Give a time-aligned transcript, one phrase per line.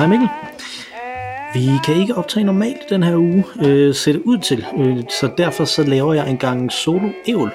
[0.00, 0.28] Hej Mikkel.
[1.54, 5.32] Vi kan ikke optage normalt den her uge, øh, ser det ud til, øh, så
[5.38, 7.52] derfor så laver jeg en gang solo ævl,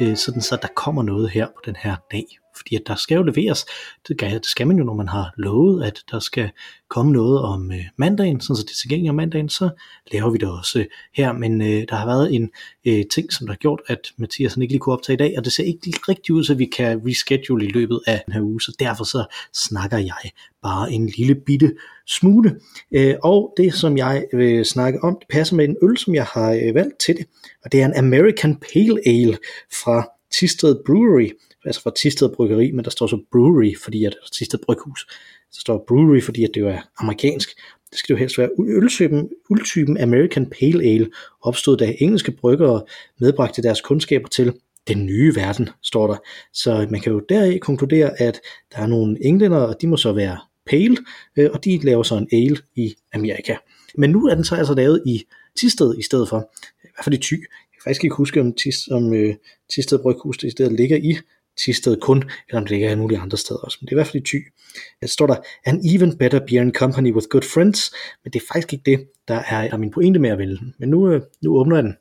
[0.00, 2.24] øh, sådan så der kommer noget her på den her dag.
[2.56, 3.66] Fordi at der skal jo leveres,
[4.08, 6.50] det skal, det skal man jo, når man har lovet, at der skal
[6.88, 9.70] komme noget om øh, mandagen, sådan så det er tilgængeligt om mandagen, så
[10.12, 11.32] laver vi det også øh, her.
[11.32, 12.50] Men øh, der har været en
[12.86, 15.44] øh, ting, som der har gjort, at Mathias ikke lige kunne optage i dag, og
[15.44, 18.60] det ser ikke rigtig ud, så vi kan reschedule i løbet af den her uge,
[18.60, 20.30] så derfor så snakker jeg
[20.62, 21.74] bare en lille bitte
[22.06, 22.60] smule.
[22.92, 26.24] Øh, og det, som jeg vil snakke om, det passer med en øl, som jeg
[26.24, 27.26] har øh, valgt til det,
[27.64, 29.38] og det er en American Pale Ale
[29.82, 30.08] fra
[30.38, 31.30] Tisted Brewery,
[31.66, 35.06] altså fra Tisted Bryggeri, men der står så Brewery, fordi at Tisted Bryghus,
[35.52, 37.48] så står Brewery, fordi at det jo er amerikansk.
[37.90, 41.10] Det skal jo helst være øltypen, øltypen American Pale Ale,
[41.42, 42.82] opstod da engelske bryggere
[43.20, 44.52] medbragte deres kundskaber til
[44.88, 46.16] den nye verden, står der.
[46.52, 48.40] Så man kan jo deraf konkludere, at
[48.72, 50.96] der er nogle englænder, og de må så være pale,
[51.36, 53.56] øh, og de laver så en ale i Amerika.
[53.94, 55.24] Men nu er den så altså lavet i
[55.58, 56.50] Tisted i stedet for,
[56.84, 57.32] i hvert fald i Thy.
[57.32, 59.34] Jeg kan faktisk ikke huske, om, Tis, om øh,
[59.74, 61.16] Tisted Bryghus det stedet ligger i
[61.64, 63.78] Tisted kun, eller om det ligger alle mulige andre steder også.
[63.80, 64.52] Men det er i hvert fald i Thy.
[65.00, 67.92] Der står der, an even better beer and company with good friends,
[68.24, 70.74] men det er faktisk ikke det, der er, er min pointe med at vælge den.
[70.78, 71.96] Men nu, øh, nu åbner jeg den.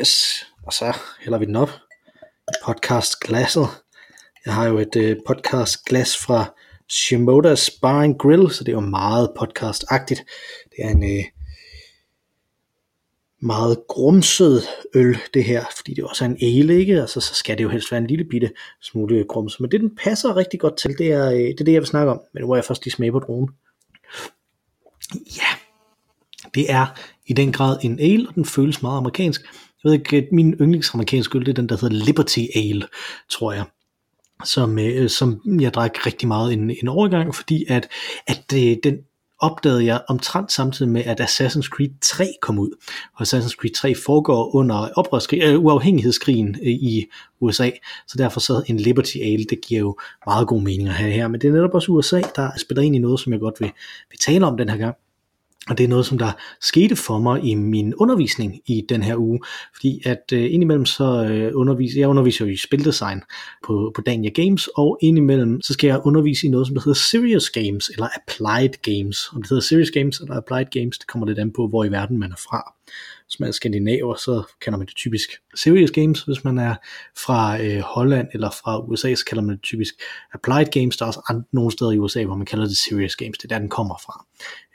[0.00, 1.70] Yes, og så hælder vi den op
[2.48, 3.68] i podcast glasset.
[4.46, 6.54] Jeg har jo et øh, podcast glas fra
[6.92, 10.24] Shimoda's Bar and Grill, så det er jo meget podcast-agtigt.
[10.70, 11.24] Det er en øh,
[13.42, 14.62] meget grumset
[14.94, 17.00] øl, det her, fordi det også er en ale, ikke?
[17.00, 18.50] Altså, så skal det jo helst være en lille bitte
[18.82, 19.60] smule grums.
[19.60, 21.86] Men det, den passer rigtig godt til, det er, øh, det er det, jeg vil
[21.86, 22.20] snakke om.
[22.34, 23.48] Men nu er jeg først lige smage på dronen.
[25.14, 25.58] Ja,
[26.54, 26.86] det er
[27.26, 29.40] i den grad en ale, og den føles meget amerikansk.
[29.84, 32.86] Jeg ved ikke, øh, min yndlingsamerikanske øl, det er den, der hedder Liberty Ale,
[33.30, 33.64] tror jeg
[34.44, 37.88] som, øh, som jeg drak rigtig meget en, en overgang, fordi at,
[38.26, 38.98] at det, den
[39.40, 42.70] opdagede jeg omtrent samtidig med, at Assassin's Creed 3 kom ud.
[43.14, 47.06] Og Assassin's Creed 3 foregår under oprørskrig, øh, uafhængighedskrigen øh, i
[47.40, 47.70] USA,
[48.06, 51.28] så derfor så en Liberty Ale, det giver jo meget god mening at have her.
[51.28, 53.72] Men det er netop også USA, der spiller ind i noget, som jeg godt vil,
[54.10, 54.96] vil tale om den her gang.
[55.70, 59.16] Og det er noget, som der skete for mig i min undervisning i den her
[59.16, 59.40] uge,
[59.74, 63.22] fordi at øh, indimellem så øh, underviser, jeg underviser jo i spildesign
[63.66, 66.98] på, på Dania Games, og indimellem så skal jeg undervise i noget, som der hedder
[66.98, 69.28] Serious Games, eller Applied Games.
[69.32, 71.90] Om det hedder Serious Games eller Applied Games, det kommer lidt an på, hvor i
[71.90, 72.74] verden man er fra
[73.30, 76.22] hvis man er skandinaver, så kender man det typisk serious games.
[76.22, 76.74] Hvis man er
[77.24, 79.94] fra øh, Holland eller fra USA, så kalder man det typisk
[80.32, 80.96] applied games.
[80.96, 83.38] Der er også andre, nogle steder i USA, hvor man kalder det serious games.
[83.38, 84.26] Det er der, den kommer fra,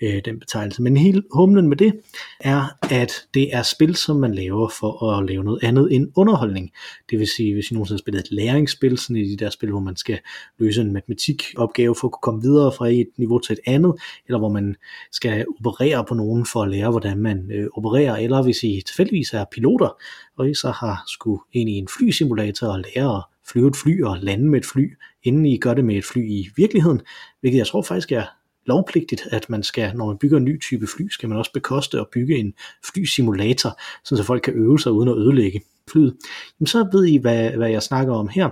[0.02, 0.82] øh, den betegnelse.
[0.82, 1.94] Men hele humlen med det
[2.40, 6.72] er, at det er spil, som man laver for at lave noget andet end underholdning.
[7.10, 9.70] Det vil sige, hvis I nogensinde har spillet et læringsspil, sådan i de der spil,
[9.70, 10.20] hvor man skal
[10.60, 13.94] løse en matematikopgave for at kunne komme videre fra et niveau til et andet,
[14.28, 14.76] eller hvor man
[15.12, 19.34] skal operere på nogen for at lære, hvordan man øh, opererer, eller hvis I tilfældigvis
[19.34, 19.98] er piloter,
[20.38, 24.04] og I så har skulle ind i en flysimulator og lære at flyve et fly
[24.04, 24.94] og lande med et fly,
[25.24, 27.02] inden I gør det med et fly i virkeligheden,
[27.42, 28.26] hvilket jeg tror faktisk er
[28.66, 32.00] lovpligtigt, at man skal, når man bygger en ny type fly, skal man også bekoste
[32.00, 32.54] at bygge en
[32.94, 35.62] flysimulator, så folk kan øve sig uden at ødelægge
[35.92, 36.18] flyet.
[36.60, 38.46] Jamen, så ved I, hvad, hvad jeg snakker om her.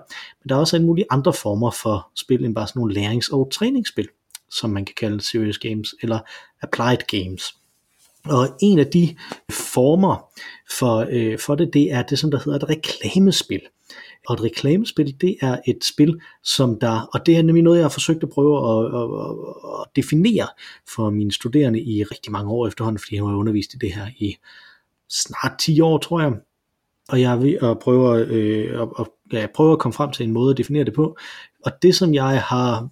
[0.44, 3.34] Men der er også en mulige andre former for spil, end bare sådan nogle lærings-
[3.34, 4.08] og træningsspil,
[4.50, 6.20] som man kan kalde serious games eller
[6.62, 7.44] applied games.
[8.26, 9.16] Og en af de
[9.52, 10.30] former
[10.80, 13.62] for, øh, for det, det er det, som der hedder et reklamespil.
[14.28, 17.84] Og et reklamespil, det er et spil, som der, og det er nemlig noget, jeg
[17.84, 19.10] har forsøgt at prøve at, at,
[19.82, 20.48] at definere
[20.96, 24.08] for mine studerende i rigtig mange år efterhånden, fordi jeg har undervist i det her
[24.18, 24.36] i
[25.10, 26.34] snart 10 år, tror jeg.
[27.10, 30.26] Og jeg er ved at prøve, øh, at, at, ja, prøve at komme frem til
[30.26, 31.18] en måde at definere det på.
[31.66, 32.90] Og det, som jeg har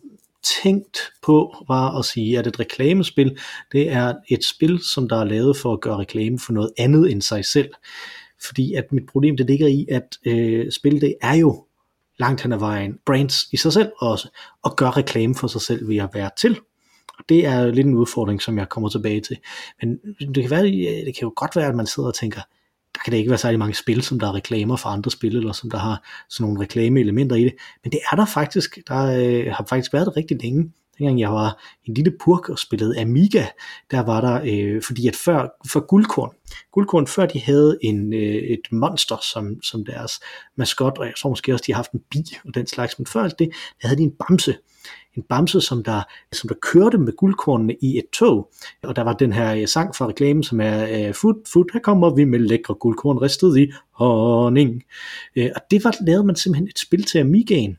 [0.64, 3.40] tænkt på var at sige, at et reklamespil,
[3.72, 7.12] det er et spil, som der er lavet for at gøre reklame for noget andet
[7.12, 7.70] end sig selv.
[8.46, 11.66] Fordi at mit problem det ligger i, at øh, spil det er jo
[12.20, 14.30] langt hen ad vejen brands i sig selv også,
[14.64, 16.60] og gøre reklame for sig selv ved at være til.
[17.20, 19.38] Og det er lidt en udfordring, som jeg kommer tilbage til.
[19.82, 20.00] Men
[20.36, 20.64] det kan, være,
[21.06, 22.42] det kan jo godt være, at man sidder og tænker,
[22.94, 25.36] der kan det ikke være særlig mange spil, som der er reklamer for andre spil,
[25.36, 27.54] eller som der har sådan nogle reklameelementer i det.
[27.84, 28.80] Men det er der faktisk.
[28.88, 30.72] Der øh, har faktisk været det rigtig længe.
[31.02, 33.46] Dengang jeg var en lille purk og spillede Amiga,
[33.92, 36.32] der var der, øh, fordi at før, for Guldkorn,
[36.72, 40.12] Guldkorn før de havde en, øh, et monster som, som deres
[40.58, 43.06] maskot, og jeg tror måske også, de har haft en bi og den slags, men
[43.06, 43.50] før alt det,
[43.82, 44.56] der havde de en bamse,
[45.16, 46.02] en bamse, som der,
[46.32, 48.52] som der kørte med guldkornene i et tog.
[48.84, 51.80] Og der var den her øh, sang fra reklamen, som er øh, Fut, fut, her
[51.80, 54.84] kommer vi med lækre guldkorn ristet i honning.
[55.36, 57.78] Øh, og det var lavet man simpelthen et spil til Amigaen,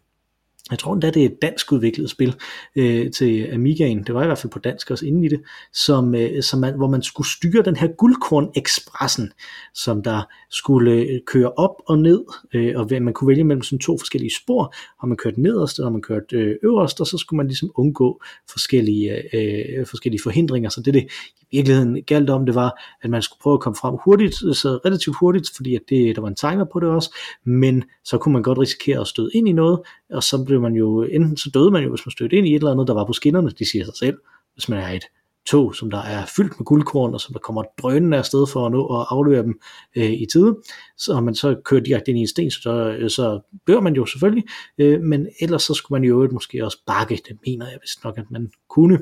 [0.72, 2.34] jeg tror endda, det er et dansk udviklet spil
[2.76, 5.40] øh, til Amigaen, det var i hvert fald på dansk også inden i det,
[5.72, 9.32] som, øh, som man, hvor man skulle styre den her guldkorn ekspressen,
[9.74, 12.24] som der skulle øh, køre op og ned,
[12.54, 15.90] øh, og man kunne vælge mellem sådan to forskellige spor, og man kørte nederst, eller
[15.90, 20.70] man kørte øh, øverst, og så skulle man ligesom undgå forskellige, øh, øh forskellige forhindringer,
[20.70, 21.06] så det det
[21.52, 24.80] virkeligheden galt om, det var, at man skulle prøve at komme frem hurtigt, øh, så
[24.84, 28.32] relativt hurtigt, fordi at det, der var en timer på det også, men så kunne
[28.32, 31.50] man godt risikere at støde ind i noget, og så blev man jo, enten så
[31.54, 33.50] døde man jo, hvis man stødte ind i et eller andet, der var på skinnerne,
[33.50, 34.18] de siger sig selv,
[34.54, 35.04] hvis man er et
[35.46, 38.72] tog, som der er fyldt med guldkorn, og som der kommer drønende afsted for at
[38.72, 39.60] nå at aflevere dem
[39.96, 40.56] øh, i tide,
[40.96, 44.06] så man så kører direkte ind i en sten, så, øh, så dør man jo
[44.06, 44.44] selvfølgelig,
[44.78, 48.18] øh, men ellers så skulle man jo måske også bakke, det mener jeg vist nok,
[48.18, 48.98] at man kunne,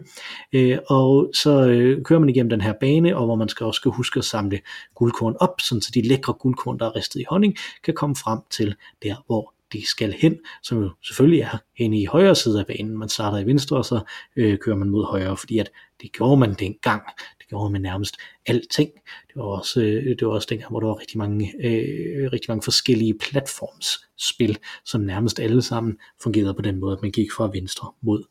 [0.52, 3.78] øh, og så øh, kører man igennem den her bane, og hvor man skal også
[3.78, 4.60] skal huske at samle
[4.94, 8.74] guldkorn op, så de lækre guldkorn, der er ristet i honning, kan komme frem til
[9.02, 12.98] der, hvor de skal hen, som jo selvfølgelig er hen i højre side af banen.
[12.98, 14.00] Man starter i venstre, og så
[14.36, 15.70] øh, kører man mod højre, fordi at
[16.02, 17.02] det gjorde man dengang.
[17.38, 18.90] Det gjorde man nærmest alting.
[19.28, 22.46] Det var også, øh, det var også dengang, hvor der var rigtig mange, øh, rigtig
[22.48, 27.50] mange forskellige platformsspil, som nærmest alle sammen fungerede på den måde, at man gik fra
[27.52, 28.24] venstre mod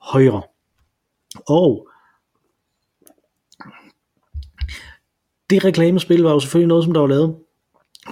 [0.00, 0.42] højre.
[1.48, 1.88] Og
[5.50, 7.36] det reklamespil var jo selvfølgelig noget, som der var lavet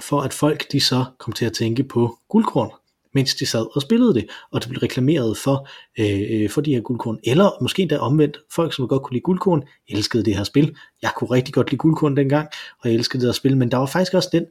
[0.01, 2.69] for at folk de så kom til at tænke på guldkorn,
[3.13, 5.67] mens de sad og spillede det, og det blev reklameret for,
[5.99, 7.19] øh, for de her guldkorn.
[7.23, 10.75] Eller måske endda omvendt, folk som godt kunne lide guldkorn, elskede det her spil.
[11.01, 12.47] Jeg kunne rigtig godt lide guldkorn dengang,
[12.83, 14.45] og jeg elskede det her spil, men der var faktisk også den,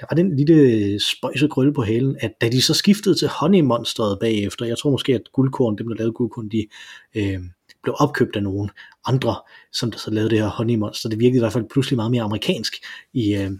[0.00, 4.18] der var den lille spøjse krølle på halen, at da de så skiftede til honeymonsteret
[4.20, 6.66] bagefter, jeg tror måske, at guldkorn, dem der lavede guldkorn, de
[7.14, 7.40] øh,
[7.82, 8.70] blev opkøbt af nogen
[9.06, 9.36] andre,
[9.72, 11.08] som der så lavede det her Honey Monster.
[11.08, 12.74] Det virkede i hvert fald pludselig meget mere amerikansk
[13.14, 13.50] i, øh,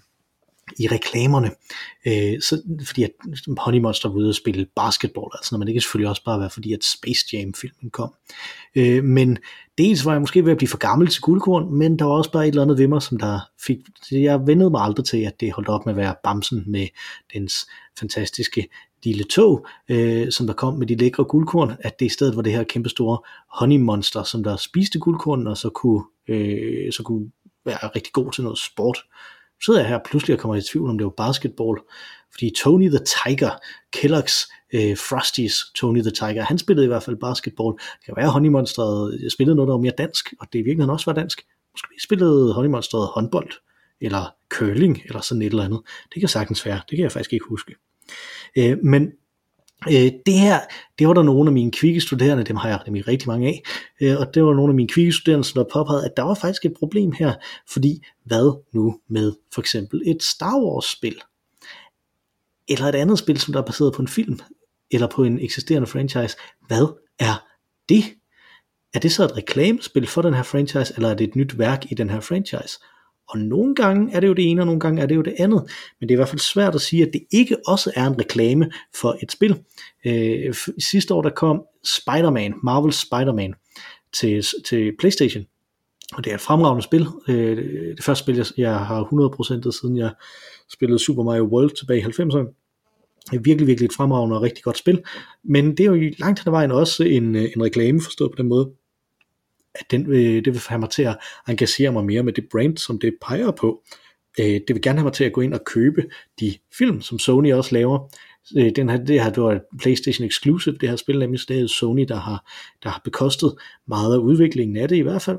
[0.78, 1.50] i reklamerne.
[2.06, 3.11] Øh, så, fordi at
[3.58, 6.50] Honey Monster var ude og spille basketball, altså når man ikke selvfølgelig også bare være
[6.50, 8.14] fordi at Space Jam filmen kom.
[8.75, 9.38] Øh, men
[9.78, 12.32] dels var jeg måske ved at blive for gammel til guldkorn, men der var også
[12.32, 13.78] bare et eller andet ved mig, som der fik,
[14.11, 16.87] jeg vendede mig aldrig til, at det holdt op med at være bamsen med
[17.34, 17.67] dens
[17.99, 18.69] fantastiske
[19.05, 22.43] lille tog, øh, som der kom med de lækre guldkorn, at det i stedet var
[22.43, 23.19] det her kæmpe store
[23.49, 27.31] honey monster, som der spiste guldkorn, og så kunne, øh, så kunne
[27.64, 28.99] være rigtig god til noget sport
[29.64, 31.78] sidder jeg her pludselig og kommer i tvivl om det var basketball,
[32.32, 33.50] fordi Tony the Tiger,
[33.96, 37.72] Kellogg's øh, Frosties Tony the Tiger, han spillede i hvert fald basketball.
[37.72, 40.62] Det kan være, at Honey øh, spillede noget, der var mere dansk, og det i
[40.62, 41.46] virkeligheden også var dansk.
[41.72, 43.50] Måske spillede Honeymonsteret håndbold,
[44.00, 45.80] eller curling, eller sådan et eller andet.
[46.14, 47.74] Det kan sagtens være, det kan jeg faktisk ikke huske.
[48.58, 49.12] Øh, men
[49.88, 50.61] Øh, det her,
[50.99, 53.62] det var der nogle af mine kvikke studerende, dem har jeg nemlig rigtig mange af,
[54.00, 56.35] øh, og det var nogle af mine kvikke studerende, som der påpegede, at der var
[56.35, 57.35] faktisk et problem her,
[57.73, 61.17] fordi hvad nu med for eksempel et Star Wars spil?
[62.69, 64.41] Eller et andet spil, som der er baseret på en film,
[64.91, 66.37] eller på en eksisterende franchise.
[66.67, 66.87] Hvad
[67.19, 67.47] er
[67.88, 68.05] det?
[68.94, 71.93] Er det så et reklamespil for den her franchise, eller er det et nyt værk
[71.93, 72.79] i den her franchise?
[73.31, 75.34] Og nogle gange er det jo det ene, og nogle gange er det jo det
[75.39, 75.63] andet.
[76.01, 78.19] Men det er i hvert fald svært at sige, at det ikke også er en
[78.19, 78.70] reklame
[79.01, 79.58] for et spil.
[80.06, 83.55] Øh, sidste år der kom Spider-Man, Marvel Spider-Man,
[84.13, 85.44] til, til Playstation.
[86.13, 87.06] Og det er et fremragende spil.
[87.29, 90.10] Øh, det første spil, jeg, jeg har 100% siden jeg
[90.72, 92.56] spillede Super Mario World tilbage i 90'erne.
[93.32, 95.03] Et virkelig, virkelig et fremragende og rigtig godt spil.
[95.44, 98.37] Men det er jo langt hen ad vejen også en, øh, en reklame, forstået på
[98.37, 98.70] den måde,
[99.74, 102.77] at den, vil, det vil have mig til at engagere mig mere med det brand,
[102.77, 103.82] som det peger på.
[104.41, 106.03] Øh, det vil gerne have mig til at gå ind og købe
[106.41, 108.15] de film, som Sony også laver.
[108.56, 111.67] Øh, den her, det her det var PlayStation Exclusive, det her spil, nemlig det er
[111.67, 112.50] Sony, der har,
[112.82, 113.55] der har bekostet
[113.89, 115.39] meget af udviklingen af det i hvert fald.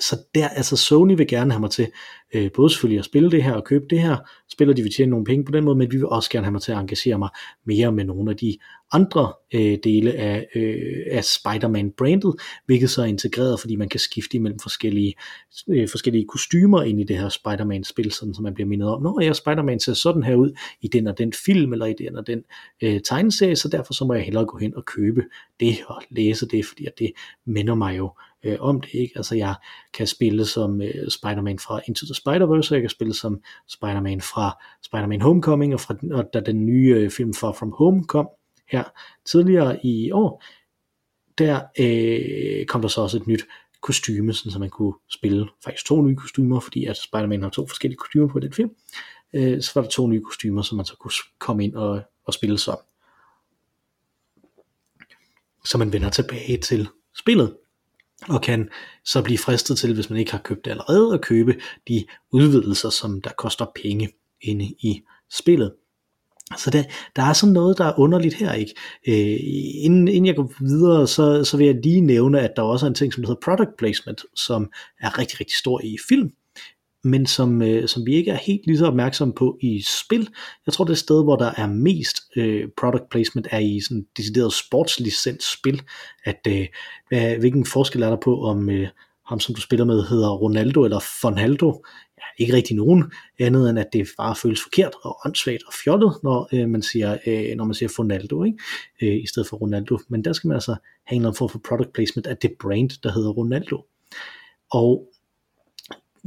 [0.00, 1.90] Så der, altså Sony vil gerne have mig til,
[2.34, 4.16] øh, både selvfølgelig at spille det her og købe det her,
[4.52, 6.52] spiller de vil tjene nogle penge på den måde, men vi vil også gerne have
[6.52, 7.28] mig til at engagere mig
[7.66, 8.58] mere med nogle af de
[8.94, 12.34] andre øh, dele af, øh, af Spider-Man-brandet,
[12.66, 15.14] hvilket så er integreret, fordi man kan skifte imellem forskellige,
[15.68, 19.20] øh, forskellige kostymer ind i det her Spider-Man-spil, sådan så man bliver mindet om, når
[19.20, 22.26] jeg Spider-Man ser sådan her ud i den og den film, eller i den og
[22.26, 22.42] den
[22.82, 25.22] øh, tegneserie, så derfor så må jeg hellere gå hen og købe
[25.60, 27.12] det og læse det, fordi at det
[27.46, 28.12] minder mig jo
[28.44, 28.94] øh, om det.
[28.94, 29.12] Ikke?
[29.16, 29.54] Altså jeg
[29.94, 34.20] kan spille som øh, Spider-Man fra Into the Spider-Verse, og jeg kan spille som Spider-Man
[34.20, 38.28] fra Spider-Man Homecoming, og, fra, og da den nye øh, film Far From Home kom
[38.68, 38.84] her
[39.24, 40.44] tidligere i år,
[41.38, 43.44] der øh, kom der så også et nyt
[43.80, 47.66] kostyme, sådan så man kunne spille faktisk to nye kostymer, fordi at Spider-Man har to
[47.66, 48.70] forskellige kostymer på den film.
[49.32, 52.34] Øh, så var der to nye kostymer, som man så kunne komme ind og, og
[52.34, 52.78] spille som.
[55.64, 57.56] Så man vender tilbage til spillet
[58.28, 58.70] og kan
[59.04, 62.90] så blive fristet til, hvis man ikke har købt det allerede, at købe de udvidelser,
[62.90, 65.74] som der koster penge inde i spillet.
[66.58, 66.82] Så der,
[67.16, 68.74] der er sådan noget, der er underligt her, ikke?
[69.08, 69.38] Øh,
[69.84, 72.88] inden, inden jeg går videre, så, så vil jeg lige nævne, at der også er
[72.88, 74.70] en ting, som hedder product placement, som
[75.00, 76.32] er rigtig, rigtig stor i film,
[77.04, 80.28] men som, øh, som vi ikke er helt lige så opmærksomme på i spil.
[80.66, 84.52] Jeg tror, det sted, hvor der er mest øh, product placement, er i sådan decideret
[84.52, 85.82] sportslicens spil,
[86.24, 86.66] at øh,
[87.08, 88.88] hvad, hvilken forskel er der på, om øh,
[89.26, 91.84] ham, som du spiller med, hedder Ronaldo eller Fonaldo,
[92.38, 96.48] ikke rigtig nogen andet end at det bare føles forkert og åndssvagt og fjollet, når
[96.52, 98.58] øh, man siger øh, når man siger Ronaldo, ikke?
[99.02, 99.98] Øh, i stedet for Ronaldo.
[100.08, 100.76] Men der skal man altså
[101.06, 103.84] have en form for product placement af det brand, der hedder Ronaldo.
[104.70, 105.08] Og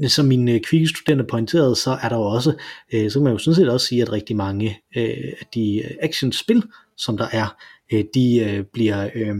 [0.07, 2.53] som mine øh, kvikke pointerede, så er der jo også,
[2.93, 5.83] øh, så kan man jo sådan set også sige, at rigtig mange øh, af de
[5.85, 6.63] øh, actionspil,
[6.97, 7.55] som der er,
[7.93, 9.35] øh, de øh, bliver, øh,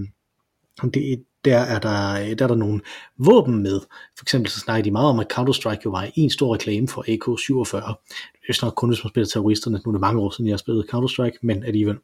[0.94, 2.82] det, der er der, øh, der er der nogle
[3.18, 3.80] våben med.
[4.18, 7.02] For eksempel så snakker de meget om, at Counter-Strike jo var en stor reklame for
[7.02, 7.94] AK-47.
[8.42, 9.82] Det er snart kun, hvis man spiller terroristerne.
[9.86, 11.98] Nu er det mange år siden, jeg har spillet Counter-Strike, men alligevel.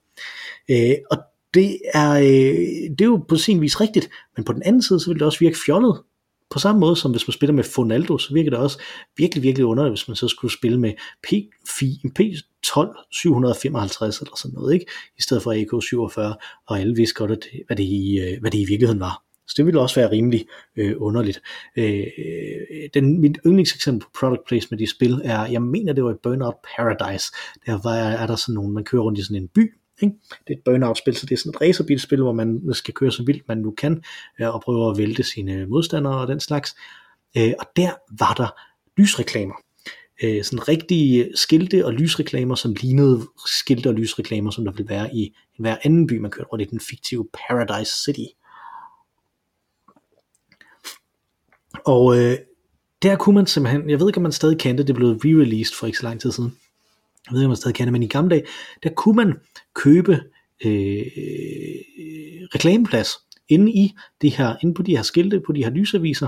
[0.72, 1.18] Øh, og
[1.54, 5.00] det er, øh, det er jo på sin vis rigtigt, men på den anden side,
[5.00, 6.02] så vil det også virke fjollet,
[6.54, 8.80] på samme måde som hvis man spiller med Fonaldo, så virker det også
[9.18, 11.28] virkelig, virkelig underligt, hvis man så skulle spille med P,
[12.20, 14.86] P12 755 eller sådan noget, ikke?
[15.18, 16.20] i stedet for AK47,
[16.68, 19.24] og alle vidste godt, at, hvad, det i, øh, hvad det i virkeligheden var.
[19.48, 20.46] Så det ville også være rimelig
[20.76, 21.42] øh, underligt.
[21.78, 26.12] Øh, øh, den, mit yndlingseksempel på product placement i spil er, jeg mener det var
[26.12, 27.26] i Burnout Paradise,
[27.66, 30.16] der var, er der sådan nogle, man kører rundt i sådan en by, ikke?
[30.48, 33.24] Det er et burnout-spil, så det er sådan et racerbilspil, hvor man skal køre så
[33.24, 34.04] vildt man nu kan,
[34.42, 36.76] øh, og prøve at vælte sine modstandere og den slags.
[37.38, 38.48] Øh, og der var der
[39.02, 39.56] lysreklamer.
[40.24, 45.16] Øh, sådan rigtige skilte og lysreklamer, som lignede skilte og lysreklamer, som der ville være
[45.16, 48.30] i hver anden by, man kørte rundt i den fiktive Paradise City.
[51.86, 52.38] Og øh,
[53.02, 55.86] der kunne man simpelthen, jeg ved ikke om man stadig kendte, det blev re-released for
[55.86, 56.58] ikke så lang tid siden,
[57.26, 58.46] jeg ved ikke om man stadig kendte, men i gamle dage,
[58.84, 59.34] der kunne man
[59.74, 60.20] købe
[60.66, 61.78] øh, øh,
[62.56, 63.10] reklameplads
[63.50, 66.28] inde i det her, inde på de her skilte, på de her lysaviser,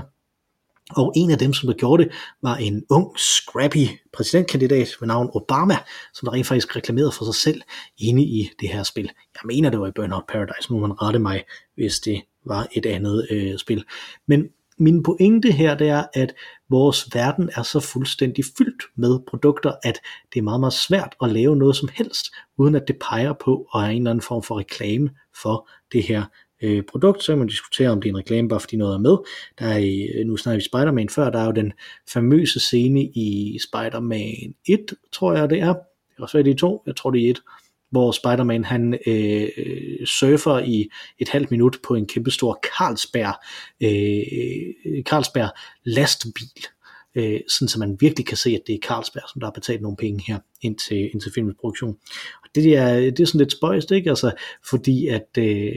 [0.90, 5.30] og en af dem, som der gjorde det, var en ung, scrappy præsidentkandidat ved navn
[5.34, 5.76] Obama,
[6.14, 7.60] som der rent faktisk reklamerede for sig selv
[7.98, 9.04] inde i det her spil.
[9.34, 11.44] Jeg mener, det var i Burnout Paradise, nu må man rette mig,
[11.74, 13.84] hvis det var et andet øh, spil.
[14.26, 16.34] Men min pointe her, det er, at
[16.68, 20.00] vores verden er så fuldstændig fyldt med produkter, at
[20.34, 23.66] det er meget, meget svært at lave noget som helst, uden at det peger på
[23.70, 25.10] og er en eller anden form for reklame
[25.42, 26.24] for det her
[26.62, 28.98] øh, produkt, så kan man diskutere, om det er en reklame, bare fordi noget er
[28.98, 29.16] med.
[29.58, 31.72] Der er i, øh, nu snakker vi Spider-Man før, der er jo den
[32.12, 35.72] famøse scene i Spider-Man 1, tror jeg det er.
[35.72, 37.40] Det er også det er 2, jeg tror det er 1,
[37.90, 39.48] hvor Spider-Man han øh,
[40.06, 40.88] surfer i
[41.18, 43.34] et halvt minut på en kæmpestor Carlsberg,
[43.80, 45.50] øh, Carlsberg
[45.84, 46.66] lastbil,
[47.14, 49.82] øh, sådan så man virkelig kan se, at det er Carlsberg, som der har betalt
[49.82, 51.96] nogle penge her ind til, ind til filmens produktion
[52.62, 54.10] det er, det er sådan lidt spøjst, ikke?
[54.10, 54.32] Altså,
[54.70, 55.72] fordi at, øh,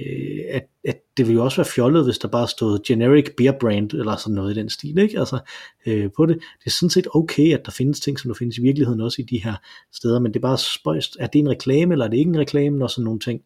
[0.50, 3.94] at, at det ville jo også være fjollet, hvis der bare stod generic beer brand,
[3.94, 5.20] eller sådan noget i den stil, ikke?
[5.20, 5.40] Altså,
[5.86, 6.36] øh, på det.
[6.36, 9.22] Det er sådan set okay, at der findes ting, som der findes i virkeligheden også
[9.22, 9.54] i de her
[9.94, 11.18] steder, men det er bare spøjst.
[11.20, 13.42] Er det en reklame, eller er det ikke en reklame, når sådan nogle ting,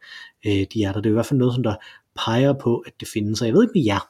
[0.45, 1.01] øh, de er der?
[1.01, 1.75] Det er i hvert fald noget, som der
[2.25, 4.09] peger på, at det findes, og jeg ved ikke med jer,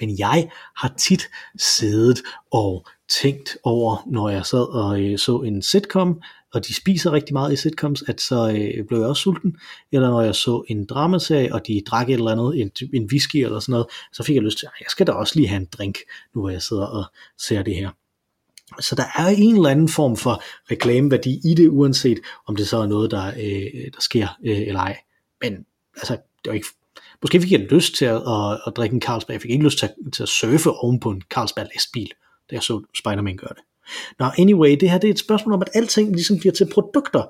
[0.00, 1.28] men jeg har tit
[1.58, 6.22] siddet og tænkt over, når jeg sad og øh, så en sitcom,
[6.54, 9.56] og de spiser rigtig meget i sitcoms, at så øh, blev jeg også sulten.
[9.92, 13.36] Eller når jeg så en dramaserie, og de drak et eller andet, en, en whisky
[13.36, 15.60] eller sådan noget, så fik jeg lyst til, at jeg skal da også lige have
[15.60, 15.98] en drink,
[16.34, 17.04] nu hvor jeg sidder og
[17.38, 17.90] ser det her.
[18.80, 22.76] Så der er en eller anden form for reklameværdi i det, uanset om det så
[22.76, 24.98] er noget, der, øh, der sker øh, eller ej.
[25.42, 25.64] Men
[25.96, 26.66] altså, det var ikke
[27.22, 29.34] Måske fik jeg lyst til at, at, at drikke en Carlsberg.
[29.34, 32.10] Jeg fik ikke lyst til at, til at surfe oven på en Carlsberg lastbil,
[32.50, 33.62] da jeg så Spider-Man gøre det.
[34.18, 37.22] Nå, anyway, det her det er et spørgsmål om, at alting ligesom bliver til produkter.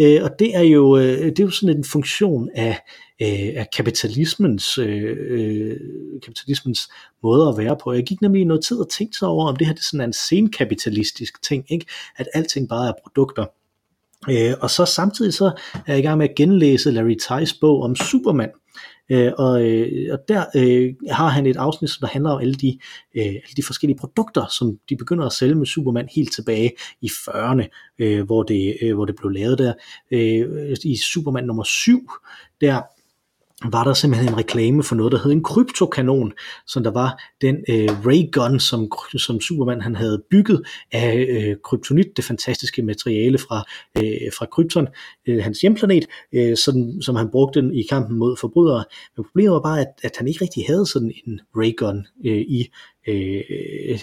[0.00, 2.78] Øh, og det er, jo, øh, det er jo sådan en funktion af,
[3.22, 5.76] øh, af kapitalismens, øh, øh,
[6.22, 6.88] kapitalismens
[7.22, 7.92] måde at være på.
[7.92, 10.08] Jeg gik nemlig noget tid og tænkte sig over, om det her det er sådan
[10.08, 11.86] en senkapitalistisk ting, ikke?
[12.16, 13.46] at alting bare er produkter.
[14.30, 15.44] Øh, og så samtidig så
[15.74, 18.50] er jeg i gang med at genlæse Larry Ties bog om Superman.
[19.10, 22.54] Øh, og, øh, og der øh, har han et afsnit, som der handler om alle
[22.54, 22.78] de,
[23.14, 27.06] øh, alle de forskellige produkter, som de begynder at sælge med Superman helt tilbage i
[27.06, 29.72] 40'erne, øh, hvor, det, øh, hvor det blev lavet der.
[30.10, 32.10] Øh, I Superman nummer 7,
[32.60, 32.82] der
[33.64, 36.32] var der simpelthen en reklame for noget, der hed en kryptokanon,
[36.66, 42.16] som der var den øh, raygun, som, som Superman han havde bygget af øh, kryptonit,
[42.16, 43.64] det fantastiske materiale fra,
[43.96, 44.88] øh, fra Krypton,
[45.26, 48.84] øh, hans hjemplanet, øh, sådan, som han brugte den i kampen mod forbrydere.
[49.16, 52.68] Men problemet var bare, at, at han ikke rigtig havde sådan en raygun øh, i,
[53.08, 53.40] øh,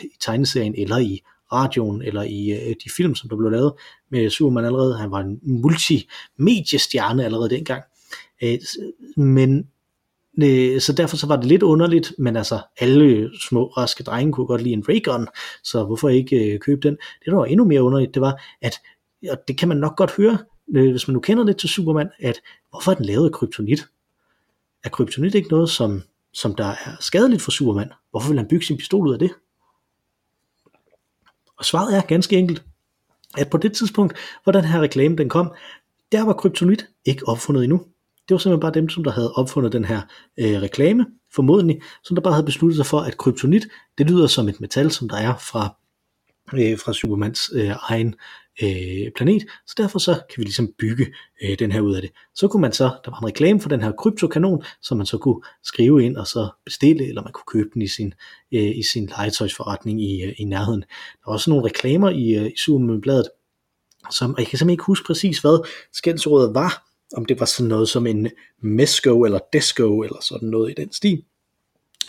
[0.03, 3.73] i tegneserien eller i radioen eller i øh, de film, som der blev lavet
[4.11, 4.97] med Superman allerede.
[4.97, 7.83] Han var en multimediestjerne allerede dengang.
[8.43, 8.59] Øh,
[9.23, 9.67] men
[10.43, 14.47] øh, så derfor så var det lidt underligt, men altså alle små raske drenge kunne
[14.47, 15.27] godt lide en Raygun,
[15.63, 16.93] så hvorfor ikke øh, købe den?
[16.93, 18.73] Det der var endnu mere underligt, det var, at
[19.29, 20.37] og det kan man nok godt høre,
[20.75, 23.87] øh, hvis man nu kender lidt til Superman, at hvorfor er den lavet af kryptonit?
[24.83, 26.01] Er kryptonit ikke noget, som,
[26.33, 27.91] som der er skadeligt for Superman?
[28.11, 29.31] Hvorfor vil han bygge sin pistol ud af det?
[31.57, 32.63] Og svaret er ganske enkelt,
[33.37, 35.53] at på det tidspunkt, hvor den her reklame den kom,
[36.11, 37.85] der var kryptonit ikke opfundet endnu.
[38.27, 40.01] Det var simpelthen bare dem, som der havde opfundet den her
[40.39, 44.49] øh, reklame, formodentlig, som der bare havde besluttet sig for, at kryptonit, det lyder som
[44.49, 45.75] et metal, som der er fra,
[46.53, 48.15] øh, fra Supermans øh, egen
[48.63, 51.13] øh, planet, så derfor så kan vi ligesom bygge
[51.43, 52.11] øh, den her ud af det.
[52.35, 55.17] Så kunne man så, der var en reklame for den her kryptokanon, som man så
[55.17, 58.13] kunne skrive ind og så bestille, eller man kunne købe den i sin,
[58.53, 60.81] øh, i sin legetøjsforretning i, øh, i nærheden.
[60.81, 63.29] Der var også nogle reklamer i, øh, i Superman-bladet,
[64.11, 67.69] som, og jeg kan simpelthen ikke huske præcis, hvad skældsrådet var, om det var sådan
[67.69, 68.29] noget som en
[68.61, 71.23] mesco eller desco eller sådan noget i den stil.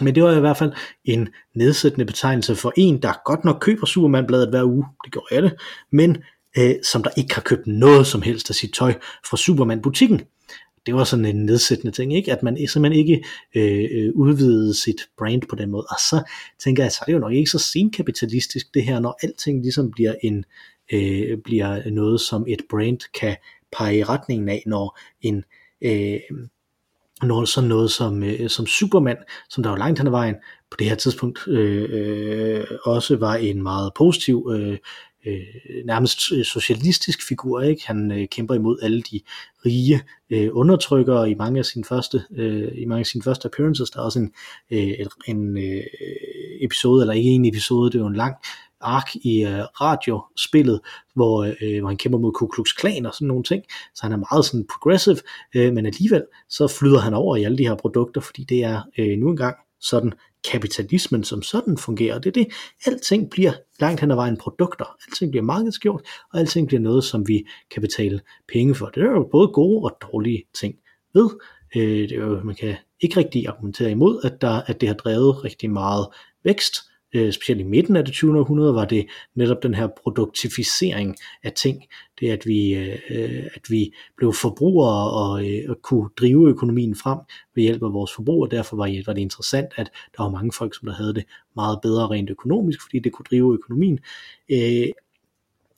[0.01, 0.73] Men det var i hvert fald
[1.05, 5.53] en nedsættende betegnelse for en, der godt nok køber Superman-bladet hver uge, det gjorde alle,
[5.93, 6.17] men
[6.59, 8.95] øh, som der ikke har købt noget som helst af sit tøj
[9.31, 10.21] fra Superman-butikken.
[10.87, 12.33] Det var sådan en nedsættende ting, ikke?
[12.33, 13.25] at man simpelthen ikke
[13.55, 15.87] øh, øh, udvidede sit brand på den måde.
[15.91, 16.23] Og så
[16.59, 19.91] tænker jeg, så er det jo nok ikke så senkapitalistisk det her, når alting ligesom
[19.91, 20.45] bliver, en,
[20.93, 23.37] øh, bliver noget, som et brand kan
[23.79, 25.45] pege i retningen af, når en
[25.83, 26.21] øh,
[27.23, 29.17] når sådan noget som, øh, som Superman,
[29.49, 30.35] som der var langt hen ad vejen
[30.71, 34.79] på det her tidspunkt, øh, øh, også var en meget positiv, øh,
[35.27, 37.61] øh, nærmest øh, socialistisk figur.
[37.61, 37.87] Ikke?
[37.87, 39.21] Han øh, kæmper imod alle de
[39.67, 43.91] rige øh, undertrykkere i mange af sine første øh, i mange af sine første appearances.
[43.91, 44.33] Der er også en,
[44.71, 45.83] øh, en øh,
[46.61, 48.35] episode, eller ikke en episode, det er jo en lang
[48.85, 50.81] ark i øh, radiospillet,
[51.15, 53.65] hvor, øh, hvor han kæmper mod Ku Klux Klan og sådan nogle ting.
[53.95, 55.19] Så han er meget sådan progressive,
[55.57, 58.83] øh, men alligevel så flyder han over i alle de her produkter, fordi det er
[58.99, 60.13] øh, nu engang sådan
[60.53, 62.19] kapitalismen som sådan fungerer.
[62.19, 62.53] Det er det.
[62.87, 64.85] Alting bliver langt hen ad vejen produkter.
[65.07, 68.21] Alting bliver markedsgjort, og alting bliver noget, som vi kan betale
[68.53, 68.87] penge for.
[68.87, 70.75] Det er jo både gode og dårlige ting
[71.15, 71.31] ved.
[71.77, 74.97] Øh, det er jo, man kan ikke rigtig argumentere imod, at, der, at det har
[74.97, 76.09] drevet rigtig meget
[76.45, 76.75] vækst,
[77.15, 78.39] øh, specielt i midten af det 20.
[78.39, 81.85] århundrede, var det netop den her produktificering af ting.
[82.21, 87.19] Det at vi, øh, at vi blev forbrugere og, øh, og kunne drive økonomien frem
[87.55, 90.53] ved hjælp af vores forbrug, og derfor var, var det interessant, at der var mange
[90.53, 91.25] folk, som der havde det
[91.57, 93.99] meget bedre rent økonomisk, fordi det kunne drive økonomien.
[94.51, 94.89] Øh,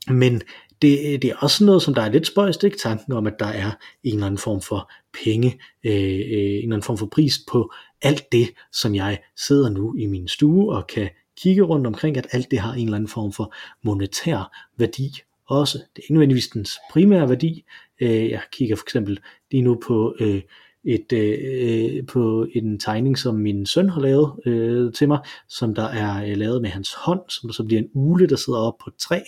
[0.09, 0.43] men
[0.83, 2.79] det, det er også noget, som der er lidt spøjst, ikke?
[2.79, 3.71] Tanken om, at der er
[4.05, 4.91] en eller anden form for
[5.25, 7.73] penge, øh, øh, en eller anden form for pris på
[8.03, 12.27] alt det, som jeg sidder nu i min stue og kan kigge rundt omkring, at
[12.33, 15.79] alt det har en eller anden form for monetær værdi også.
[15.79, 17.65] Det er ikke nødvendigvis dens primære værdi.
[18.01, 19.19] Øh, jeg kigger for eksempel
[19.51, 20.43] lige nu på øh,
[20.87, 25.19] et, øh, på en tegning, som min søn har lavet øh, til mig,
[25.49, 28.59] som der er øh, lavet med hans hånd, som så bliver en ule, der sidder
[28.59, 29.21] op på et træ,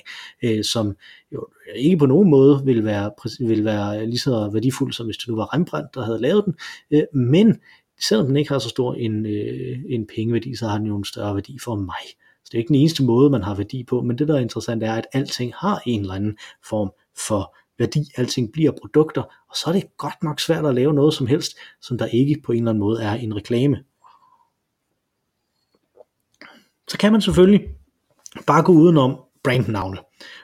[0.44, 0.96] øh, som
[1.32, 5.28] jo ikke på nogen måde vil være, vil være lige så værdifuld, som hvis det
[5.28, 6.54] nu var Rembrandt, der havde lavet den,
[6.90, 7.58] øh, men
[8.00, 11.04] selvom den ikke har så stor en, øh, en pengeværdi, så har den jo en
[11.04, 12.02] større værdi for mig.
[12.44, 14.40] Så det er ikke den eneste måde, man har værdi på, men det der er
[14.40, 18.10] interessant er, at alting har en eller anden form for værdi.
[18.16, 21.56] Alting bliver produkter, og så er det godt nok svært at lave noget som helst,
[21.80, 23.84] som der ikke på en eller anden måde er en reklame.
[26.88, 27.68] Så kan man selvfølgelig
[28.46, 29.98] bare gå udenom brandnavne.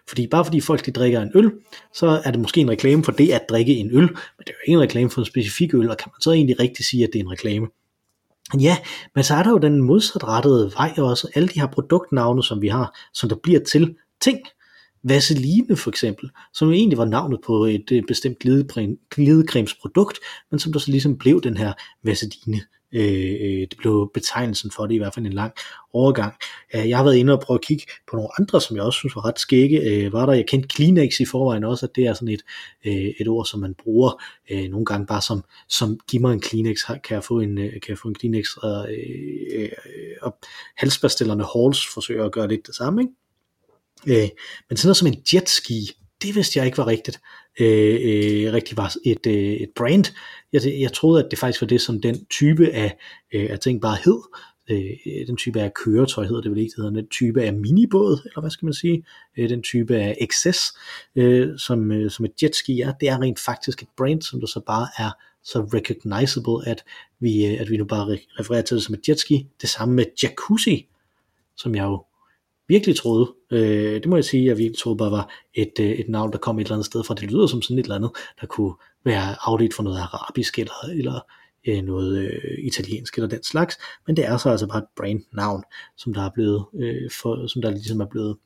[0.08, 1.52] Fordi bare fordi folk de drikker en øl,
[1.94, 4.52] så er det måske en reklame for det at drikke en øl, men det er
[4.52, 7.04] jo ikke en reklame for en specifik øl, og kan man så egentlig rigtig sige,
[7.04, 7.66] at det er en reklame?
[8.60, 8.76] Ja,
[9.14, 12.68] men så er der jo den modsatrettede vej også, alle de her produktnavne, som vi
[12.68, 14.38] har, som der bliver til ting.
[15.04, 18.38] Vaseline for eksempel, som jo egentlig var navnet på et øh, bestemt
[19.10, 20.18] glidecremesprodukt,
[20.50, 22.60] men som der så ligesom blev den her Vaseline
[22.94, 25.52] Øh, øh, det blev betegnelsen for det i hvert fald en lang
[25.92, 26.34] overgang.
[26.74, 28.96] Øh, jeg har været inde og prøve at kigge på nogle andre, som jeg også
[28.96, 29.80] synes var ret skægge.
[29.80, 32.42] Øh, var der, jeg kendte Kleenex i forvejen også, at det er sådan et,
[32.86, 36.40] øh, et ord, som man bruger øh, nogle gange bare som, som giv mig en
[36.40, 39.68] Kleenex, kan jeg få en, øh, kan jeg få en Kleenex, og, øh, øh,
[40.22, 40.36] og
[40.76, 43.12] halsbastillerne Halls forsøger at gøre lidt det samme, ikke?
[44.06, 44.28] Øh,
[44.68, 45.90] men sådan noget som en jetski,
[46.22, 47.20] det vidste jeg ikke var rigtigt.
[47.60, 50.04] Øh, øh, rigtig var et, øh, et brand.
[50.52, 52.96] Jeg, jeg troede, at det faktisk var det, som den type af,
[53.34, 54.20] øh, af ting bare hed.
[54.70, 58.20] Øh, den type af køretøj hedder det vel ikke, det hedder den type af minibåd,
[58.24, 59.04] eller hvad skal man sige,
[59.36, 60.60] øh, den type af excess,
[61.16, 64.46] øh, som, øh, som et jetski er, det er rent faktisk et brand, som der
[64.46, 65.10] så bare er
[65.42, 66.84] så recognizable, at
[67.20, 69.46] vi, øh, at vi nu bare refererer til det som et jetski.
[69.60, 70.88] Det samme med jacuzzi,
[71.56, 72.04] som jeg jo
[72.68, 76.08] virkelig troede, øh, det må jeg sige, jeg virkelig troede bare var et, øh, et
[76.08, 77.14] navn, der kom et eller andet sted fra.
[77.14, 78.74] Det lyder som sådan et eller andet, der kunne
[79.04, 81.20] være afledt for noget arabisk eller, eller
[81.68, 85.62] øh, noget øh, italiensk eller den slags, men det er så altså bare et brandnavn,
[85.96, 88.36] som der er blevet, øh, for, som der ligesom er blevet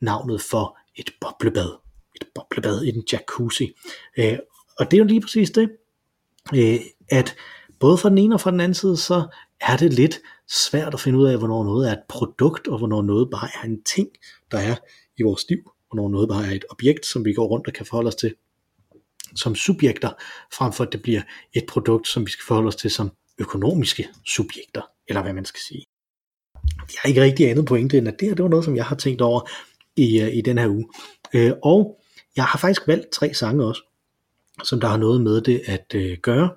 [0.00, 1.70] navnet for et boblebad.
[2.14, 3.72] Et boblebad i en jacuzzi.
[4.18, 4.38] Øh,
[4.78, 5.70] og det er jo lige præcis det,
[6.54, 7.36] øh, at
[7.80, 11.00] både fra den ene og fra den anden side, så er det lidt svært at
[11.00, 14.08] finde ud af, hvornår noget er et produkt, og hvornår noget bare er en ting,
[14.50, 14.76] der er
[15.18, 15.58] i vores liv,
[15.90, 18.34] hvornår noget bare er et objekt, som vi går rundt og kan forholde os til
[19.34, 20.10] som subjekter,
[20.52, 24.08] frem for at det bliver et produkt, som vi skal forholde os til som økonomiske
[24.26, 25.84] subjekter, eller hvad man skal sige.
[26.64, 28.84] Jeg har ikke rigtig andet pointe, end at det her det var noget, som jeg
[28.84, 29.50] har tænkt over
[29.96, 30.88] i, øh, i den her uge.
[31.34, 32.00] Øh, og
[32.36, 33.82] jeg har faktisk valgt tre sange også
[34.64, 36.50] som der har noget med det at øh, gøre.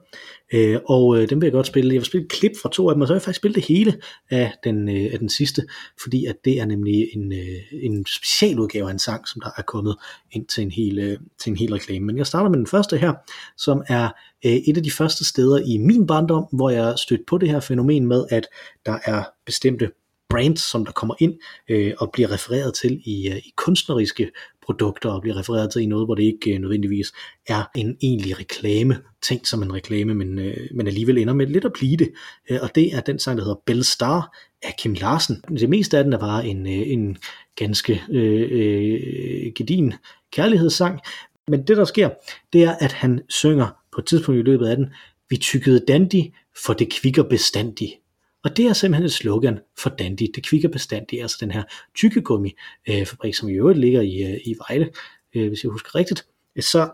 [0.54, 1.94] Øh, og øh, dem vil jeg godt spille.
[1.94, 3.56] Jeg vil spille et klip fra to af dem, og så vil jeg faktisk spille
[3.56, 5.62] det hele af den, øh, af den sidste,
[6.02, 9.62] fordi at det er nemlig en, øh, en specialudgave af en sang, som der er
[9.62, 9.96] kommet
[10.32, 12.06] ind til en hel, øh, til en hel reklame.
[12.06, 13.14] Men jeg starter med den første her,
[13.58, 14.10] som er
[14.46, 17.60] øh, et af de første steder i min barndom, hvor jeg stødte på det her
[17.60, 18.48] fænomen med, at
[18.86, 19.92] der er bestemte
[20.30, 21.34] brands, som der kommer ind
[21.70, 25.86] øh, og bliver refereret til i, øh, i kunstneriske produkter og bliver refereret til i
[25.86, 27.12] noget, hvor det ikke øh, nødvendigvis
[27.48, 31.66] er en egentlig reklame, tænkt som en reklame, men, øh, men alligevel ender med lidt
[31.66, 32.12] at blive det.
[32.50, 35.44] Øh, og det er den sang, der hedder Bell Star af Kim Larsen.
[35.50, 37.18] Det meste af den er bare en, øh, en
[37.56, 39.94] ganske øh, øh, gedin
[40.32, 41.00] kærlighedssang,
[41.48, 42.10] men det der sker,
[42.54, 44.88] det er, at han synger på et tidspunkt i løbet af den,
[45.30, 46.24] vi tykkede dandy,
[46.66, 47.99] for det kvikker bestandig.
[48.44, 50.32] Og det er simpelthen et slogan for Dandy.
[50.36, 51.64] Det kvikker bestandig, altså den her
[51.96, 52.54] tykkegummi
[52.90, 54.90] øh, fabrik, som i øvrigt ligger i, øh, i Vejle,
[55.36, 56.26] øh, hvis jeg husker rigtigt.
[56.60, 56.92] Så,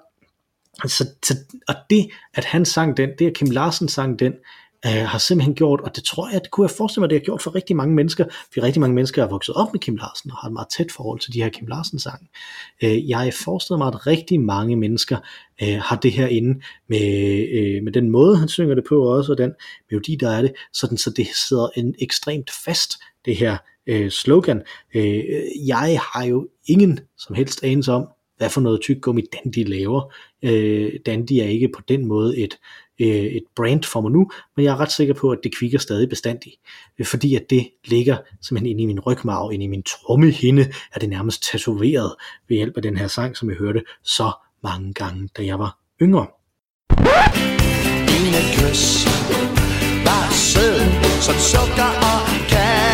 [0.85, 1.35] så, så,
[1.67, 4.33] og det, at han sang den, det at Kim Larsen sang den,
[4.85, 7.25] øh, har simpelthen gjort, og det tror jeg, det kunne jeg forestille mig, det har
[7.25, 10.31] gjort for rigtig mange mennesker, fordi rigtig mange mennesker er vokset op med Kim Larsen,
[10.31, 12.27] og har et meget tæt forhold til de her Kim Larsen sange.
[12.83, 15.17] Øh, jeg forestiller mig, at rigtig mange mennesker
[15.61, 19.31] øh, har det her inde med, øh, med den måde, han synger det på også,
[19.31, 19.53] og den
[19.91, 22.91] melodi, der er det, sådan så det sidder en ekstremt fast,
[23.25, 24.61] det her øh, slogan.
[24.95, 25.23] Øh,
[25.67, 30.13] jeg har jo ingen som helst anelse om, hvad for noget tyggegummi Dandy laver.
[30.43, 32.57] Øh, Dandy er ikke på den måde et,
[32.99, 35.79] øh, et brand for mig nu, men jeg er ret sikker på, at det kvikker
[35.79, 36.55] stadig bestandigt,
[36.99, 40.99] øh, fordi at det ligger simpelthen inde i min rygmarv, inde i min trommehinde, er
[40.99, 42.15] det nærmest tatoveret
[42.49, 44.31] ved hjælp af den her sang, som jeg hørte så
[44.63, 46.27] mange gange, da jeg var yngre.
[48.09, 49.05] Dine kys
[50.05, 50.79] var sød
[51.21, 52.84] som sukker og der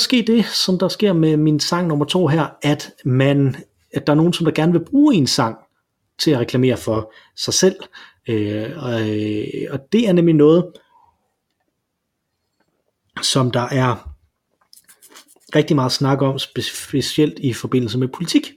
[0.00, 3.56] ske det, som der sker med min sang nummer to her, at man,
[3.92, 5.56] at der er nogen, som der gerne vil bruge en sang
[6.18, 7.76] til at reklamere for sig selv.
[8.28, 10.72] Øh, og, øh, og det er nemlig noget,
[13.22, 14.14] som der er
[15.54, 18.52] rigtig meget snak om, specielt i forbindelse med politik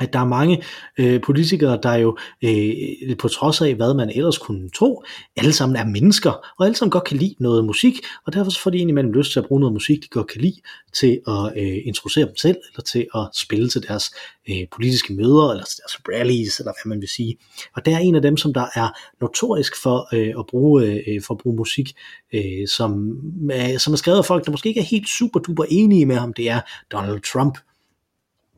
[0.00, 0.62] at der er mange
[0.98, 5.04] øh, politikere, der jo øh, på trods af, hvad man ellers kunne tro,
[5.36, 7.94] alle sammen er mennesker, og alle sammen godt kan lide noget musik,
[8.26, 10.40] og derfor så får de indimellem lyst til at bruge noget musik, de godt kan
[10.40, 10.60] lide,
[10.92, 14.10] til at øh, introducere dem selv, eller til at spille til deres
[14.50, 17.36] øh, politiske møder, eller til deres rallies, eller hvad man vil sige.
[17.76, 18.88] Og der er en af dem, som der er
[19.20, 21.92] notorisk for øh, at bruge øh, for at bruge musik,
[22.34, 23.08] øh, som,
[23.52, 26.16] øh, som er skrevet af folk, der måske ikke er helt super duper enige med
[26.16, 26.60] ham, det er
[26.92, 27.58] Donald Trump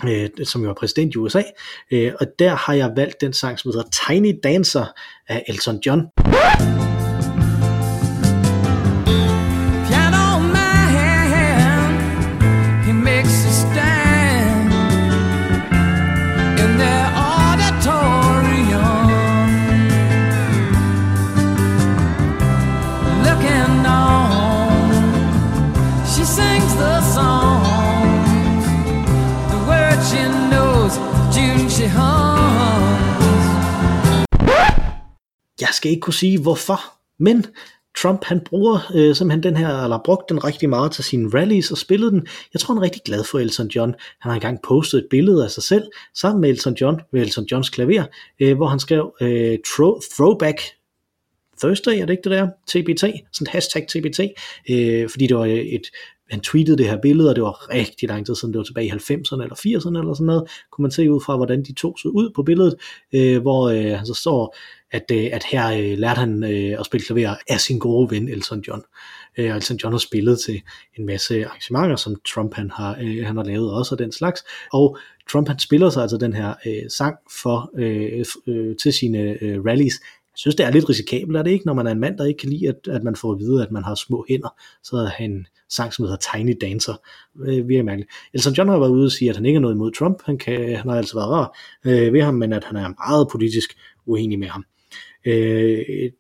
[0.08, 1.42] øh, som jo er præsident i USA,
[1.90, 4.86] øh, og der har jeg valgt den sang, som hedder Tiny Dancer
[5.28, 6.00] af Elton John.
[35.74, 36.80] Skal ikke kunne sige hvorfor,
[37.18, 37.46] men
[37.98, 41.70] Trump han bruger øh, simpelthen den her, eller brugt den rigtig meget til sine rallies
[41.70, 42.26] og spillede den.
[42.52, 43.94] Jeg tror han er rigtig glad for Elton John.
[44.20, 47.44] Han har engang postet et billede af sig selv sammen med Elton John, ved Elton
[47.44, 48.04] Johns klaver,
[48.40, 50.61] øh, hvor han skrev øh, throw, throwback
[51.61, 52.48] Thursday, er det ikke det der?
[52.66, 53.00] TBT,
[53.33, 54.20] sådan hashtag TBT,
[54.70, 55.87] øh, fordi det var et,
[56.30, 58.87] han tweetede det her billede, og det var rigtig lang tid siden, det var tilbage
[58.87, 61.96] i 90'erne eller 80'erne eller sådan noget, kunne man se ud fra, hvordan de to
[61.96, 62.74] så ud på billedet,
[63.14, 64.56] øh, hvor øh, han så står,
[64.92, 68.29] at, øh, at her øh, lærte han øh, at spille klaver af sin gode ven
[68.29, 68.83] Elton John.
[69.38, 70.62] Øh, Elton John har spillet til
[70.98, 74.44] en masse arrangementer, som Trump han har, øh, han har lavet også og den slags,
[74.72, 74.98] og
[75.31, 79.64] Trump han spiller sig altså den her øh, sang for øh, øh, til sine øh,
[79.64, 79.94] rallies.
[80.33, 82.24] Jeg synes, det er lidt risikabelt, er det ikke, når man er en mand, der
[82.24, 84.48] ikke kan lide, at, at man får at vide, at man har små hænder,
[84.83, 86.94] så har han sang, som hedder Tiny Dancer.
[87.40, 88.11] Øh, virkelig mærkeligt.
[88.35, 90.22] Elton John har været ude og sige, at han ikke er noget imod Trump.
[90.24, 93.29] Han, kan, han har altså været rar øh, ved ham, men at han er meget
[93.33, 93.70] politisk
[94.07, 94.64] uenig med ham.
[95.26, 96.11] Øh,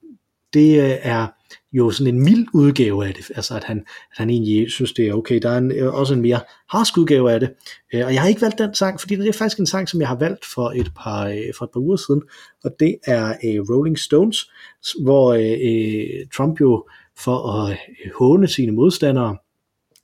[0.54, 1.26] det er
[1.72, 5.08] jo sådan en mild udgave af det, altså at han, at han egentlig synes, det
[5.08, 5.38] er okay.
[5.42, 7.50] Der er en, øh, også en mere harsk udgave af det,
[7.94, 10.00] øh, og jeg har ikke valgt den sang, fordi det er faktisk en sang, som
[10.00, 12.22] jeg har valgt for et par, øh, for et par uger siden,
[12.64, 14.50] og det er uh, Rolling Stones,
[15.02, 17.78] hvor uh, Trump jo for at
[18.14, 19.36] håne sine modstandere,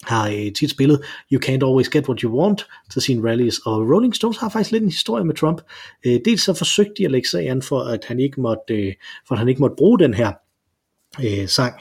[0.06, 3.90] har øh, tit spillet You Can't Always Get What You Want til sine rallies, og
[3.90, 5.60] Rolling Stones har faktisk lidt en historie med Trump.
[6.06, 8.94] Øh, dels så forsøgte de at lægge sig an for, at han ikke måtte, øh,
[9.28, 10.32] for at han ikke måtte bruge den her
[11.24, 11.74] øh, sang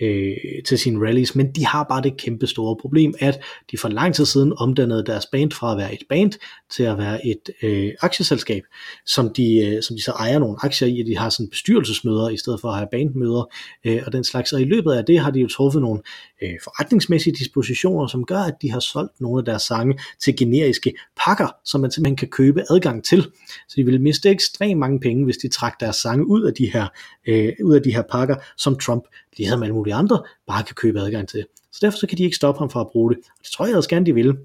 [0.00, 0.36] øh,
[0.66, 4.14] til sine rallies, men de har bare det kæmpe store problem, at de for lang
[4.14, 6.32] tid siden omdannede deres band fra at være et band
[6.70, 8.62] til at være et øh, aktieselskab,
[9.06, 12.28] som de, øh, som de så ejer nogle aktier i, og de har sådan bestyrelsesmøder
[12.28, 13.48] i stedet for at have bandmøder
[13.84, 16.00] øh, og den slags, og i løbet af det har de jo truffet nogle
[16.42, 20.94] øh, forretningsmæssige dispositioner, som gør, at de har solgt nogle af deres sange til generiske
[21.26, 23.22] pakker, som man simpelthen kan købe adgang til.
[23.68, 26.70] Så de ville miste ekstremt mange penge, hvis de trak deres sange ud af de
[26.72, 26.86] her,
[27.28, 29.04] øh, ud af de her pakker, som Trump,
[29.36, 31.46] ligesom alle mulige andre, bare kan købe adgang til.
[31.72, 33.18] Så derfor så kan de ikke stoppe ham fra at bruge det.
[33.18, 34.36] Og det tror jeg også gerne, de vil.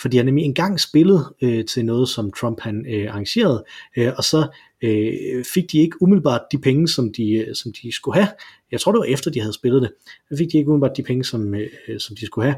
[0.00, 3.64] Fordi han nemlig engang spillet øh, til noget, som Trump han øh, arrangerede,
[3.96, 4.48] øh, og så
[4.82, 8.28] øh, fik de ikke umiddelbart de penge, som de, øh, som de skulle have.
[8.72, 9.90] Jeg tror, det var efter, de havde spillet det.
[10.30, 12.56] Så fik de ikke umiddelbart de penge, som, øh, som de skulle have.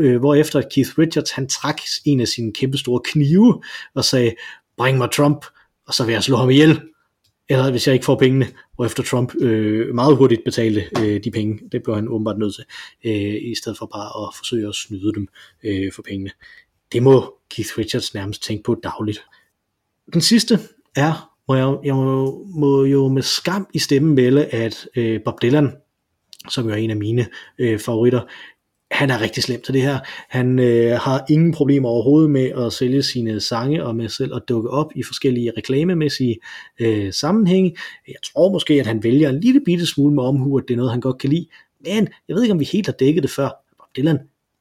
[0.00, 3.62] Øh, hvorefter Keith Richards, han trak en af sine kæmpe store knive
[3.94, 4.34] og sagde,
[4.76, 5.46] bring mig Trump,
[5.86, 6.80] og så vil jeg slå ham ihjel
[7.48, 8.46] eller hvis jeg ikke får pengene,
[8.78, 11.60] og efter Trump øh, meget hurtigt betalte øh, de penge.
[11.72, 12.64] Det blev han åbenbart nødt til,
[13.04, 15.28] øh, i stedet for bare at forsøge at snyde dem
[15.64, 16.30] øh, for pengene.
[16.92, 19.24] Det må Keith Richards nærmest tænke på dagligt.
[20.12, 20.58] Den sidste
[20.96, 25.42] er, hvor jeg, jeg må, må jo med skam i stemmen melde, at øh, Bob
[25.42, 25.72] Dylan,
[26.48, 27.26] som jo er en af mine
[27.58, 28.20] øh, favoritter,
[28.96, 29.98] han er rigtig slem til det her.
[30.28, 34.42] Han øh, har ingen problemer overhovedet med at sælge sine sange og med selv at
[34.48, 36.36] dukke op i forskellige reklamemæssige
[36.80, 37.76] øh, sammenhænge.
[38.08, 40.76] Jeg tror måske, at han vælger en lille bitte smule med omhu, at det er
[40.76, 41.46] noget, han godt kan lide.
[41.84, 43.48] Men jeg ved ikke, om vi helt har dækket det før.
[43.78, 44.18] Bob Dylan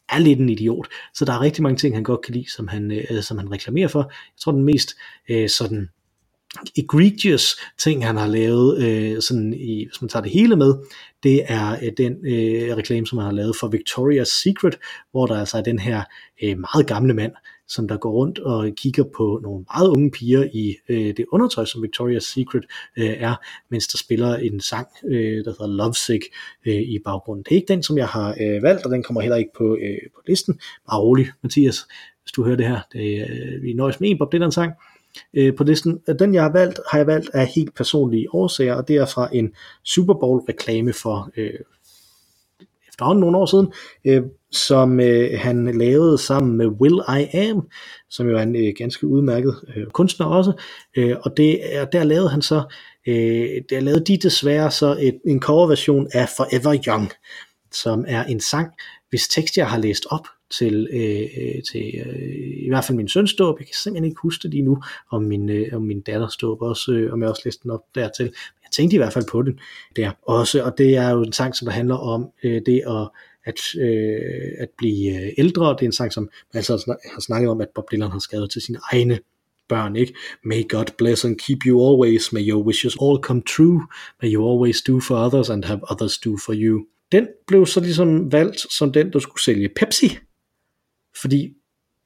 [0.09, 2.67] er lidt en idiot, så der er rigtig mange ting, han godt kan lide, som
[2.67, 3.99] han, øh, som han reklamerer for.
[3.99, 4.95] Jeg tror, den mest
[5.29, 5.89] øh, sådan
[6.77, 10.73] egregious ting, han har lavet, øh, sådan i, hvis man tager det hele med,
[11.23, 14.77] det er øh, den øh, reklame, som han har lavet for Victoria's Secret,
[15.11, 16.03] hvor der altså er den her
[16.43, 17.31] øh, meget gamle mand,
[17.67, 21.65] som der går rundt og kigger på nogle meget unge piger i øh, det undertøj,
[21.65, 22.65] som Victoria's Secret
[22.97, 23.35] øh, er,
[23.69, 26.23] mens der spiller en sang, øh, der hedder Lovesick
[26.65, 27.43] øh, i baggrunden.
[27.43, 29.77] Det er ikke den, som jeg har øh, valgt, og den kommer heller ikke på,
[29.81, 30.59] øh, på listen.
[30.89, 31.87] Bare rolig, Mathias,
[32.23, 32.79] hvis du hører det her.
[32.93, 34.73] Det, øh, vi nøjes med en Bob Dylan sang,
[35.33, 35.99] øh, på listen.
[36.09, 39.05] Øh, den jeg har valgt, har jeg valgt af helt personlige årsager, og det er
[39.05, 39.51] fra en
[39.83, 41.59] Super Bowl reklame for øh,
[42.95, 43.73] efterhånden nogle år siden,
[44.05, 47.67] øh, som øh, han lavede sammen med Will I Am,
[48.09, 50.51] som jo er en øh, ganske udmærket øh, kunstner også,
[50.97, 52.63] øh, og det, er, der lavede han så,
[53.07, 57.11] øh, der lavede de desværre så et, en coverversion af Forever Young,
[57.71, 58.71] som er en sang,
[59.09, 63.07] hvis tekst jeg har læst op til, øh, øh, til øh, i hvert fald min
[63.07, 63.59] søns dåb.
[63.59, 64.81] Jeg kan simpelthen ikke huske det lige nu,
[65.11, 67.81] om min, øh, om min datters dåb også, øh, om jeg også læste den op
[67.95, 68.25] dertil.
[68.25, 69.59] Men jeg tænkte i hvert fald på den
[69.95, 73.09] der også, og det er jo en sang, som der handler om øh, det at
[73.45, 75.69] at, øh, at blive øh, ældre.
[75.69, 78.51] Det er en sang, som man altså har snakket om, at Bob Dylan har skrevet
[78.51, 79.19] til sine egne
[79.69, 80.13] børn, ikke?
[80.43, 83.81] May God bless and keep you always, may your wishes all come true,
[84.21, 86.85] may you always do for others and have others do for you.
[87.11, 90.17] Den blev så ligesom valgt som den, der skulle sælge Pepsi
[91.21, 91.49] fordi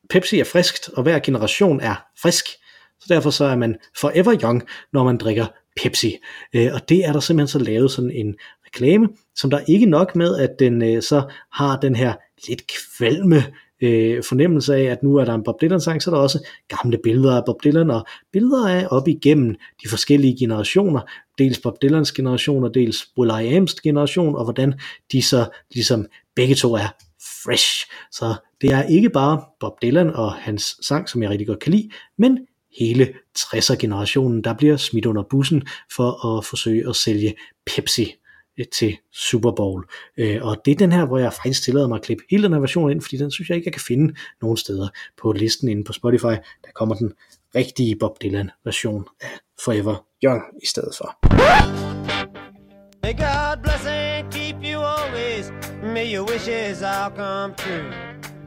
[0.09, 2.45] Pepsi er friskt, og hver generation er frisk.
[2.99, 5.45] Så derfor så er man forever young, når man drikker
[5.83, 6.15] Pepsi.
[6.55, 10.15] Øh, og det er der simpelthen så lavet sådan en reklame, som der ikke nok
[10.15, 12.13] med, at den øh, så har den her
[12.47, 13.43] lidt kvalme
[13.81, 16.47] øh, fornemmelse af, at nu er der en Bob Dylan sang, så er der også
[16.67, 21.01] gamle billeder af Bob Dylan, og billeder af op igennem de forskellige generationer,
[21.37, 24.73] dels Bob Dylans generation, og dels Will I Am's generation, og hvordan
[25.11, 27.08] de så ligesom begge to er
[27.43, 27.85] fresh.
[28.11, 31.71] Så det er ikke bare Bob Dylan og hans sang, som jeg rigtig godt kan
[31.71, 32.39] lide, men
[32.79, 38.15] hele 60'er generationen, der bliver smidt under bussen for at forsøge at sælge Pepsi.
[38.59, 39.85] Øh, til Super Bowl.
[40.17, 42.53] Øh, og det er den her, hvor jeg faktisk tillader mig at klippe hele den
[42.53, 44.87] her version ind, fordi den synes jeg ikke, jeg kan finde nogen steder
[45.21, 46.35] på listen inde på Spotify.
[46.65, 47.13] Der kommer den
[47.55, 51.19] rigtige Bob Dylan version af Forever Young i stedet for.
[53.01, 53.68] God
[56.39, 57.91] wishes all come true.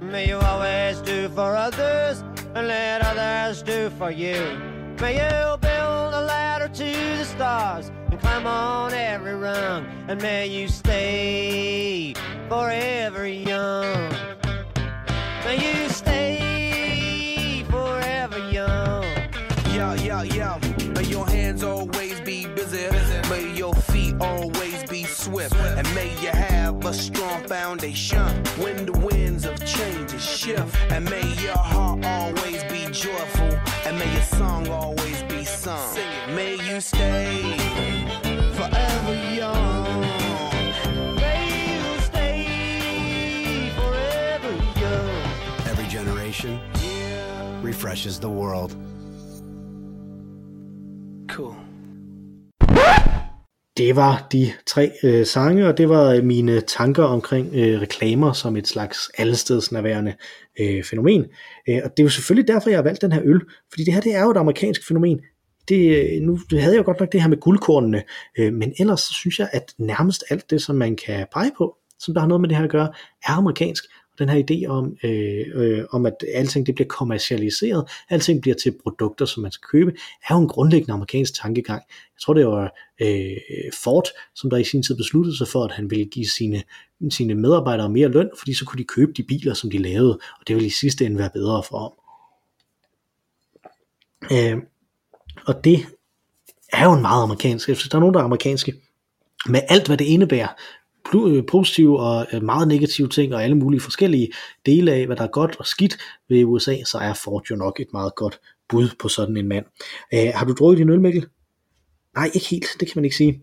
[0.00, 2.22] May you always do for others
[2.54, 4.40] and let others do for you.
[5.00, 9.86] May you build a ladder to the stars and climb on every rung.
[10.08, 12.14] And may you stay
[12.48, 14.10] forever young.
[15.44, 19.04] May you stay forever young.
[19.76, 20.58] Yeah, yeah, yeah.
[20.94, 22.88] May your hands always be busy.
[23.28, 23.74] May your
[24.22, 25.54] always be swift.
[25.54, 30.74] And may you have a strong foundation when the winds of change shift.
[30.90, 33.52] And may your heart always be joyful.
[33.86, 35.94] And may your song always be sung.
[36.34, 37.56] May you stay
[38.54, 40.00] forever young.
[41.16, 45.10] May you stay forever young.
[45.70, 46.60] Every generation
[47.62, 48.74] refreshes the world.
[53.76, 58.32] Det var de tre øh, sange, og det var øh, mine tanker omkring øh, reklamer
[58.32, 60.14] som et slags allestedsnærværende
[60.60, 61.26] øh, fænomen.
[61.68, 63.94] Øh, og det er jo selvfølgelig derfor, jeg har valgt den her øl, fordi det
[63.94, 65.20] her det er jo et amerikansk fænomen.
[65.68, 68.02] Det, øh, nu havde jeg jo godt nok det her med guldkornene,
[68.38, 71.76] øh, men ellers så synes jeg, at nærmest alt det, som man kan pege på,
[71.98, 72.92] som der har noget med det her at gøre,
[73.26, 73.84] er amerikansk
[74.18, 78.74] den her idé om, øh, øh, om at alting det bliver kommercialiseret, alting bliver til
[78.82, 79.92] produkter, som man skal købe,
[80.28, 81.82] er jo en grundlæggende amerikansk tankegang.
[81.88, 83.36] Jeg tror, det var øh,
[83.82, 86.62] Ford, som der i sin tid besluttede sig for, at han ville give sine,
[87.10, 90.48] sine medarbejdere mere løn, fordi så kunne de købe de biler, som de lavede, og
[90.48, 91.98] det ville i sidste ende være bedre for dem.
[94.32, 94.62] Øh,
[95.46, 95.86] og det
[96.72, 98.74] er jo en meget amerikansk, hvis der er nogen, der er amerikanske,
[99.46, 100.48] med alt hvad det indebærer,
[101.14, 104.28] Øh, positive og øh, meget negative ting, og alle mulige forskellige
[104.66, 107.80] dele af, hvad der er godt og skidt ved USA, så er Ford jo nok
[107.80, 109.64] et meget godt bud på sådan en mand.
[110.14, 111.26] Øh, har du drukket din øl, Mikkel?
[112.16, 113.42] Nej, ikke helt, det kan man ikke sige.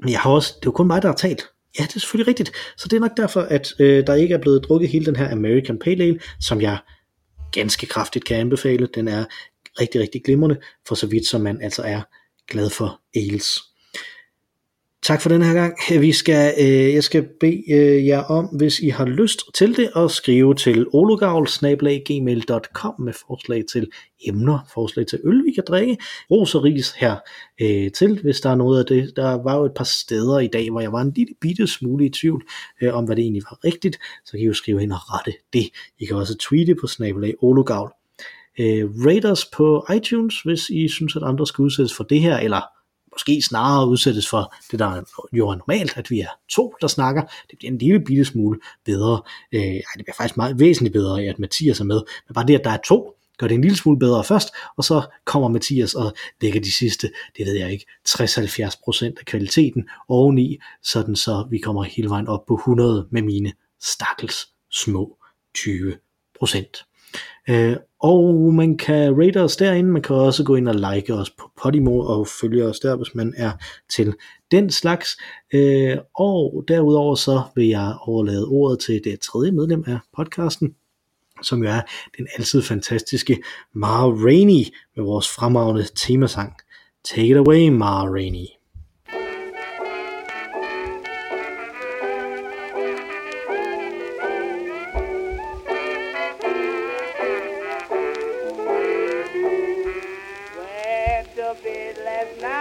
[0.00, 1.42] Men jeg har også, det er jo kun mig, der har talt.
[1.78, 2.52] Ja, det er selvfølgelig rigtigt.
[2.76, 5.32] Så det er nok derfor, at øh, der ikke er blevet drukket hele den her
[5.32, 6.78] American Pale Ale, som jeg
[7.52, 8.88] ganske kraftigt kan anbefale.
[8.94, 9.24] Den er
[9.80, 12.02] rigtig, rigtig glimrende, for så vidt som man altså er
[12.48, 13.58] glad for ales.
[15.02, 15.74] Tak for den her gang.
[16.04, 19.90] Vi skal, øh, jeg skal bede øh, jer om, hvis I har lyst til det,
[19.96, 23.88] at skrive til ologavl.gmail.com med forslag til
[24.26, 25.98] emner, forslag til øl, vi kan drikke,
[26.30, 27.16] ros og ris her
[27.60, 29.12] øh, til, hvis der er noget af det.
[29.16, 32.06] Der var jo et par steder i dag, hvor jeg var en lille bitte smule
[32.06, 32.44] i tvivl
[32.82, 35.32] øh, om, hvad det egentlig var rigtigt, så kan I jo skrive ind og rette
[35.52, 35.70] det.
[35.98, 37.92] I kan også tweete på snabelag ologavl.
[38.60, 42.75] Øh, Raiders på iTunes, hvis I synes, at andre skal udsættes for det her, eller
[43.16, 45.02] måske snarere udsættes for det, der
[45.32, 47.22] jo er normalt, at vi er to, der snakker.
[47.50, 49.22] Det bliver en lille bitte smule bedre.
[49.52, 52.00] Øh, det bliver faktisk meget væsentligt bedre, at Mathias er med.
[52.28, 54.84] Men bare det, at der er to, gør det en lille smule bedre først, og
[54.84, 60.58] så kommer Mathias og lægger de sidste, det ved jeg ikke, 60-70% af kvaliteten oveni,
[60.82, 65.18] sådan så vi kommer hele vejen op på 100 med mine stakkels små
[65.58, 66.95] 20%.
[67.48, 71.30] Øh, og man kan rate os derinde, man kan også gå ind og like os
[71.30, 73.52] på Podimo og følge os der, hvis man er
[73.90, 74.14] til
[74.50, 75.16] den slags.
[75.54, 80.74] Øh, og derudover så vil jeg overlade ordet til det tredje medlem af podcasten,
[81.42, 81.80] som jo er
[82.18, 83.42] den altid fantastiske
[83.72, 84.64] Mara Rainey
[84.96, 86.52] med vores fremragende temasang.
[87.04, 88.55] Take it away, Mara Rainey.
[102.16, 102.55] at.